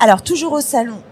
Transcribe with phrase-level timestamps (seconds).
[0.00, 1.02] Alors, toujours au salon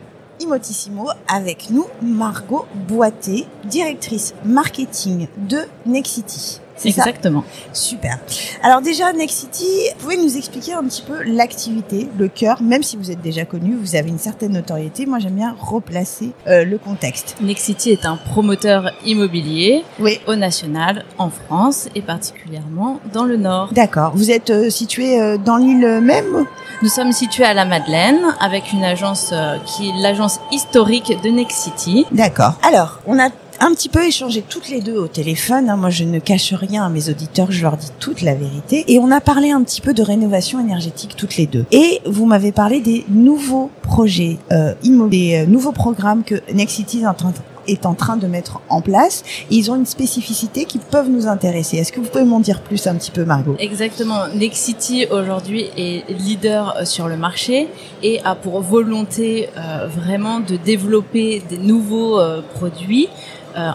[0.40, 6.60] Imotissimo, avec nous, Margot Boité, directrice marketing de Nexity.
[6.76, 7.42] C'est Exactement.
[7.72, 8.18] Super.
[8.62, 9.64] Alors déjà, Nexity,
[9.96, 13.44] vous pouvez nous expliquer un petit peu l'activité, le cœur, même si vous êtes déjà
[13.44, 15.06] connu, vous avez une certaine notoriété.
[15.06, 17.36] Moi, j'aime bien replacer euh, le contexte.
[17.40, 20.20] Nexity est un promoteur immobilier Oui.
[20.26, 23.70] au national en France et particulièrement dans le Nord.
[23.72, 24.12] D'accord.
[24.14, 26.44] Vous êtes euh, situé euh, dans l'île même
[26.82, 29.32] Nous sommes situés à la Madeleine avec une agence
[29.64, 32.04] qui est l'agence historique de Nexity.
[32.12, 32.54] D'accord.
[32.62, 35.68] Alors, on a un petit peu échangé toutes les deux au téléphone.
[35.70, 35.76] hein.
[35.76, 38.84] Moi, je ne cache rien à mes auditeurs, je leur dis toute la vérité.
[38.88, 41.64] Et on a parlé un petit peu de rénovation énergétique toutes les deux.
[41.70, 47.00] Et vous m'avez parlé des nouveaux projets euh, immobiliers, des euh, nouveaux programmes que Nexity
[47.00, 47.32] est en train
[47.68, 49.24] est en train de mettre en place.
[49.50, 51.78] Ils ont une spécificité qui peuvent nous intéresser.
[51.78, 53.56] Est-ce que vous pouvez m'en dire plus un petit peu, Margot?
[53.58, 54.28] Exactement.
[54.34, 57.68] Nexity aujourd'hui est leader euh, sur le marché
[58.02, 63.08] et a pour volonté euh, vraiment de développer des nouveaux euh, produits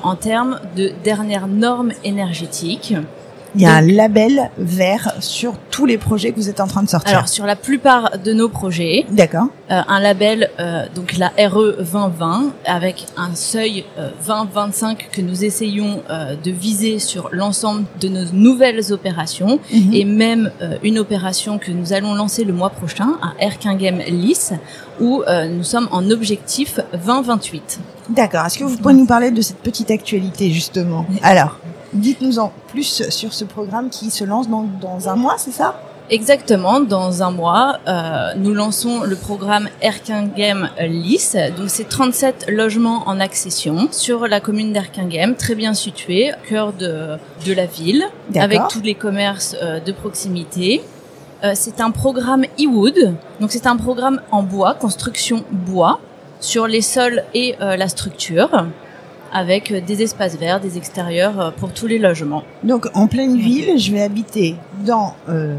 [0.03, 2.93] en termes de dernières normes énergétiques.
[3.55, 6.83] Il y a un label vert sur tous les projets que vous êtes en train
[6.83, 7.15] de sortir.
[7.17, 9.47] Alors sur la plupart de nos projets, D'accord.
[9.71, 15.43] euh, un label euh, donc la RE 2020 avec un seuil euh, 2025 que nous
[15.43, 19.93] essayons euh, de viser sur l'ensemble de nos nouvelles opérations Mhm.
[19.93, 24.53] et même euh, une opération que nous allons lancer le mois prochain à Erkinghem Lys
[24.99, 27.79] où euh, nous sommes en objectif 2028.
[28.09, 28.45] D'accord.
[28.45, 31.05] Est-ce que vous pouvez nous parler de cette petite actualité justement?
[31.23, 31.57] Alors,
[31.93, 35.79] dites-nous en plus sur ce programme qui se lance dans, dans un mois, c'est ça?
[36.09, 41.37] Exactement, dans un mois, euh, nous lançons le programme Erkinghem Lys.
[41.55, 46.73] Donc c'est 37 logements en accession sur la commune d'Erkinghem, très bien situé, au cœur
[46.73, 48.03] de, de la ville,
[48.35, 50.81] avec tous les commerces euh, de proximité.
[51.45, 56.01] Euh, c'est un programme e-wood, donc c'est un programme en bois, construction bois,
[56.41, 58.65] sur les sols et euh, la structure,
[59.31, 62.43] avec des espaces verts, des extérieurs euh, pour tous les logements.
[62.63, 64.55] Donc, en pleine ville, je vais habiter
[64.85, 65.55] dans euh,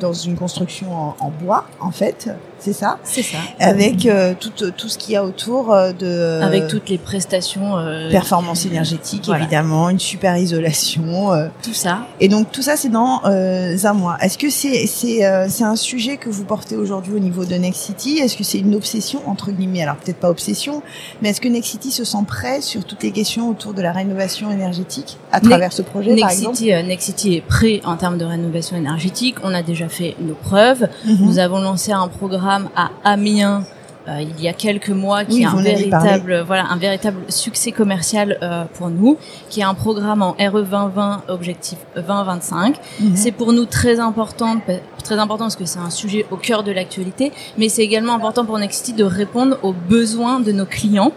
[0.00, 2.28] dans une construction en, en bois, en fait,
[2.58, 3.38] c'est ça C'est ça.
[3.60, 7.76] Avec euh, tout, tout ce qu'il y a autour euh, de avec toutes les prestations
[7.76, 9.42] euh, performance énergétique, Voilà.
[9.42, 11.32] évidemment, une super isolation.
[11.32, 12.06] euh, tout ça.
[12.20, 14.16] Et donc tout ça, c'est dans euh, un mois.
[14.20, 17.54] Est-ce que c'est c'est euh, c'est un sujet que vous portez aujourd'hui au niveau de
[17.54, 18.18] Next City?
[18.18, 19.82] Est-ce que c'est une obsession entre guillemets?
[19.82, 20.82] Alors peut-être pas obsession,
[21.20, 23.92] mais est-ce que Next City se sent prêt sur toutes les questions autour de la
[23.92, 26.50] rénovation énergétique à Ne- travers ce projet, par exemple?
[26.50, 29.36] Nexity, euh, Nexity est prêt en termes de rénovation énergétique.
[29.42, 30.88] On a déjà fait nos preuves.
[31.04, 31.16] Mhm.
[31.20, 33.64] Nous avons lancé un programme à Amiens
[34.06, 37.72] euh, il y a quelques mois qui Oui, est un véritable voilà un véritable succès
[37.72, 39.16] commercial euh, pour nous
[39.48, 43.16] qui est un programme en RE 2020 objectif 2025 Mhm.
[43.16, 44.56] c'est pour nous très important
[45.02, 48.44] très important parce que c'est un sujet au cœur de l'actualité mais c'est également important
[48.44, 51.12] pour Nexity de répondre aux besoins de nos clients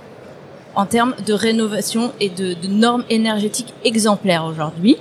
[0.75, 4.95] en termes de rénovation et de, de normes énergétiques exemplaires aujourd'hui.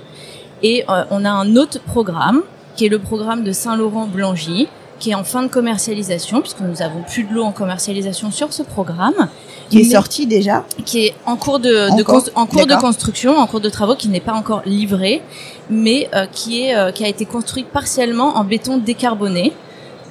[0.63, 2.41] Et euh, on a un autre programme
[2.75, 4.67] qui est le programme de Saint-Laurent-Blangy
[4.99, 8.51] qui est en fin de commercialisation puisque nous avons plus de l'eau en commercialisation sur
[8.53, 9.29] ce programme
[9.69, 10.65] qui est mais- sorti déjà.
[10.85, 12.83] qui est en cours de, de Encore cons- en cours de D'accord.
[12.89, 15.21] construction, en cours de travaux, qui n'est pas encore livré,
[15.69, 19.53] mais euh, qui est euh, qui a été construit partiellement en béton décarboné.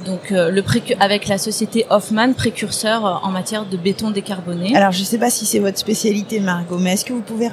[0.04, 0.62] Donc euh, le
[1.00, 4.76] avec la société Hoffman, précurseur en matière de béton décarboné.
[4.76, 7.48] Alors je sais pas si c'est votre spécialité, Margot, mais est-ce que vous pouvez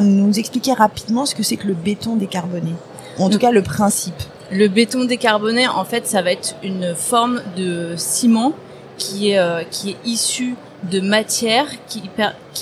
[0.00, 2.72] nous expliquer rapidement ce que c'est que le béton décarboné?
[3.18, 4.14] En tout cas, le principe.
[4.52, 8.52] Le béton décarboné, en fait, ça va être une forme de ciment
[8.98, 10.56] qui est euh, qui est issu
[10.90, 12.02] de matière qui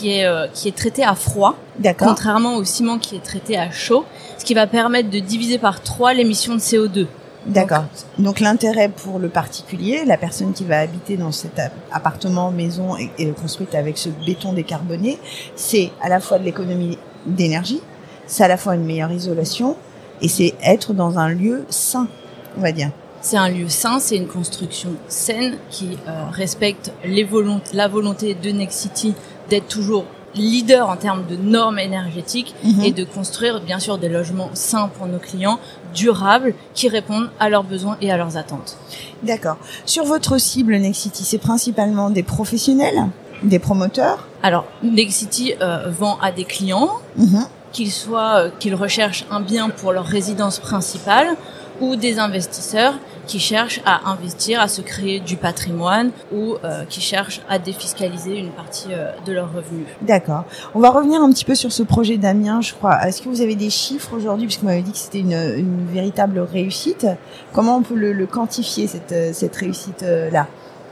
[0.04, 1.56] est euh, qui est traité à froid.
[1.98, 4.04] Contrairement au ciment qui est traité à chaud,
[4.38, 7.06] ce qui va permettre de diviser par trois l'émission de CO2.
[7.46, 7.84] D'accord.
[8.18, 13.10] Donc l'intérêt pour le particulier, la personne qui va habiter dans cet appartement, maison et,
[13.18, 15.18] et construite avec ce béton décarboné,
[15.56, 17.80] c'est à la fois de l'économie d'énergie,
[18.26, 19.76] c'est à la fois une meilleure isolation
[20.22, 22.08] et c'est être dans un lieu sain,
[22.56, 22.90] on va dire.
[23.22, 28.34] C'est un lieu sain, c'est une construction saine qui euh, respecte les volont- la volonté
[28.34, 29.14] de Nexity
[29.50, 32.84] d'être toujours leader en termes de normes énergétiques Mhm.
[32.84, 35.58] et de construire bien sûr des logements sains pour nos clients,
[35.92, 38.76] durables, qui répondent à leurs besoins et à leurs attentes.
[39.24, 39.56] D'accord.
[39.86, 43.06] Sur votre cible Nexity, c'est principalement des professionnels,
[43.42, 44.26] des promoteurs.
[44.42, 47.44] Alors, Nexity euh, vend à des clients, Mhm.
[47.72, 51.36] qu'ils soient euh, qu'ils recherchent un bien pour leur résidence principale
[51.80, 52.94] ou des investisseurs
[53.26, 58.36] qui cherchent à investir, à se créer du patrimoine ou euh, qui cherchent à défiscaliser
[58.38, 59.86] une partie euh, de leurs revenus.
[60.02, 60.44] D'accord.
[60.74, 63.06] On va revenir un petit peu sur ce projet d'Amiens, je crois.
[63.06, 65.86] Est-ce que vous avez des chiffres aujourd'hui, puisque vous m'avez dit que c'était une, une,
[65.86, 67.06] véritable réussite
[67.52, 70.48] Comment on peut le, le quantifier, cette, cette réussite-là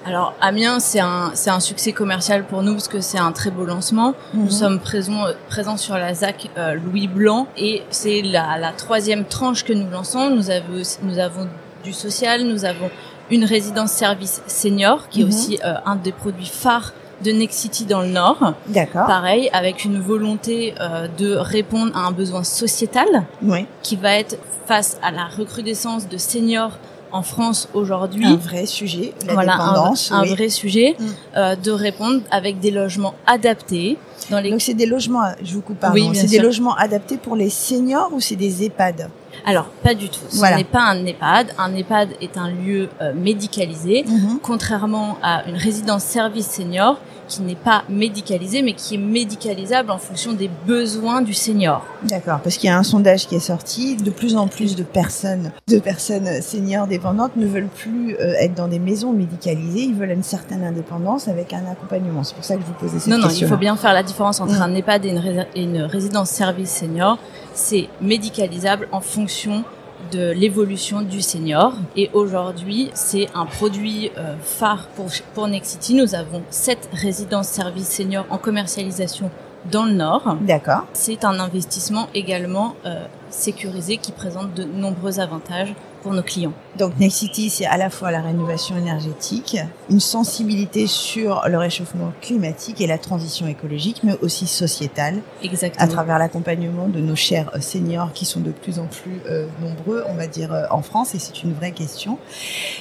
[0.09, 3.51] alors Amiens, c'est un, c'est un succès commercial pour nous parce que c'est un très
[3.51, 4.15] beau lancement.
[4.33, 4.51] Nous mhm.
[4.51, 9.65] sommes présents, présents sur la ZAC euh, Louis Blanc et c'est la, la troisième tranche
[9.65, 10.31] que nous lançons.
[10.31, 11.47] Nous avons, nous avons
[11.85, 12.91] du social, nous avons
[13.31, 15.29] une résidence service senior qui est mhm.
[15.29, 18.55] aussi euh, un des produits phares de Nexity dans le Nord.
[18.69, 19.07] D'accord.
[19.07, 23.09] Pareil, avec une volonté euh, de répondre à un besoin sociétal
[23.43, 23.67] oui.
[23.83, 26.79] qui va être face à la recrudescence de seniors
[27.13, 28.27] en France aujourd'hui.
[28.27, 30.13] Un vrai sujet, la voilà, dépendance.
[30.13, 31.05] Un, vrai sujet mm.
[31.37, 33.99] euh, de répondre avec des logements adaptés.
[34.31, 34.51] Dans les...
[34.51, 38.11] Donc c'est des logements, je vous coupe pardon, c'est des logements adaptés pour les seniors
[38.13, 39.11] ou c'est des EHPAD?
[39.47, 40.21] Alors, pas du tout.
[40.29, 41.55] Ce n'est pas un EHPAD.
[41.59, 44.39] Un EHPAD est un lieu euh, médicalisé, mm-hmm.
[44.43, 49.99] contrairement à une résidence service senior qui n'est pas médicalisé, mais qui est médicalisable en
[49.99, 51.85] fonction des besoins du senior.
[52.03, 54.83] D'accord, parce qu'il y a un sondage qui est sorti, de plus en plus de
[54.83, 59.95] personnes, de personnes seniors dépendantes ne veulent plus euh, être dans des maisons médicalisées, ils
[59.95, 62.25] veulent une certaine indépendance avec un accompagnement.
[62.25, 63.19] C'est pour ça que je vous posais cette question.
[63.19, 64.63] Non, non, il faut bien faire la différence entre mm.
[64.63, 67.19] un EHPAD et une, et une résidence service senior.
[67.55, 69.65] C'est médicalisable en fonction
[70.11, 71.73] de l'évolution du senior.
[71.97, 75.95] Et aujourd'hui, c'est un produit euh, phare pour, pour Nexity.
[75.95, 79.31] Nous avons sept résidences services seniors en commercialisation
[79.71, 80.37] dans le Nord.
[80.41, 80.87] D'accord.
[80.93, 86.53] C'est un investissement également euh, sécurisé qui présente de nombreux avantages pour nos clients.
[86.77, 89.57] Donc Nexity, c'est à la fois la rénovation énergétique,
[89.91, 95.21] une sensibilité sur le réchauffement climatique et la transition écologique, mais aussi sociétale.
[95.43, 95.85] Exactement.
[95.85, 100.05] À travers l'accompagnement de nos chers seniors qui sont de plus en plus euh, nombreux,
[100.09, 102.19] on va dire, euh, en France, et c'est une vraie question.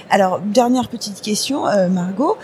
[0.09, 2.37] Alors, dernière petite question, euh, Margot,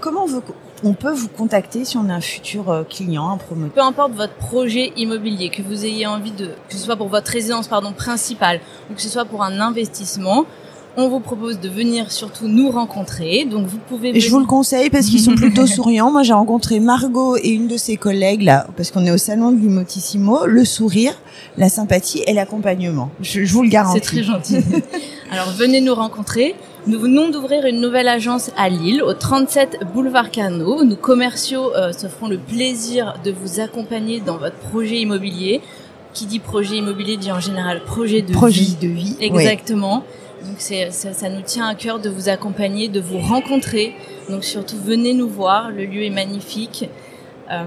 [0.00, 0.42] comment vous
[0.84, 3.74] on peut vous contacter si on a un futur euh, client, un promoteur.
[3.74, 7.30] Peu importe votre projet immobilier, que vous ayez envie de, que ce soit pour votre
[7.30, 8.60] résidence pardon principale
[8.90, 10.46] ou que ce soit pour un investissement,
[10.96, 13.44] on vous propose de venir surtout nous rencontrer.
[13.44, 14.16] Donc vous pouvez.
[14.16, 16.10] Et je vous le conseille parce qu'ils sont plutôt souriants.
[16.10, 19.52] Moi, j'ai rencontré Margot et une de ses collègues là, parce qu'on est au salon
[19.52, 20.46] de l'Imotissimo.
[20.46, 21.14] Le sourire,
[21.56, 23.10] la sympathie et l'accompagnement.
[23.20, 24.00] Je, je, vous le garantis.
[24.02, 24.56] C'est très gentil.
[25.30, 26.54] Alors venez nous rencontrer.
[26.86, 30.82] Nous venons d'ouvrir une nouvelle agence à Lille, au 37 boulevard Carnot.
[30.82, 35.60] Nos commerciaux euh, se feront le plaisir de vous accompagner dans votre projet immobilier.
[36.14, 38.76] Qui dit projet immobilier dit en général projet de projet vie.
[38.80, 39.16] de vie.
[39.20, 40.04] Exactement.
[40.42, 43.94] Donc c'est, ça, ça, nous tient à cœur de vous accompagner, de vous rencontrer.
[44.30, 46.88] Donc surtout venez nous voir, le lieu est magnifique.
[47.50, 47.64] Euh,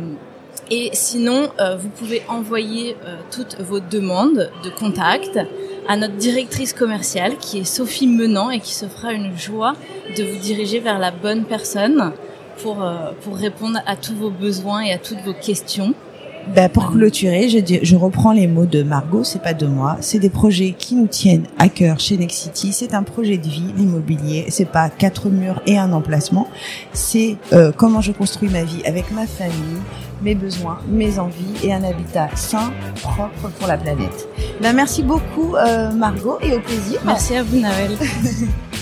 [0.72, 5.40] et sinon, euh, vous pouvez envoyer euh, toutes vos demandes de contact
[5.88, 9.74] à notre directrice commerciale qui est Sophie Menant et qui se fera une joie
[10.18, 12.12] de vous diriger vers la bonne personne
[12.62, 15.94] pour, euh, pour répondre à tous vos besoins et à toutes vos questions.
[16.56, 19.98] Ben pour clôturer, je, je reprends les mots de Margot, c'est pas de moi.
[20.02, 22.74] C'est des projets qui nous tiennent à cœur chez Nexity.
[22.74, 24.46] C'est un projet de vie, l'immobilier.
[24.50, 26.48] C'est pas quatre murs et un emplacement.
[26.92, 29.82] C'est euh, comment je construis ma vie avec ma famille,
[30.22, 34.28] mes besoins, mes envies et un habitat sain, propre pour la planète.
[34.62, 37.00] Ben merci beaucoup euh, Margot et au plaisir.
[37.06, 37.98] Merci à vous Nawel.